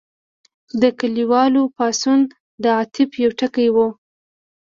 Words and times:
د 0.81 0.83
کلیوالو 0.99 1.61
پاڅون 1.75 2.19
د 2.63 2.65
عطف 2.81 3.09
یو 3.23 3.31
ټکی 3.39 3.67
و. 3.75 3.77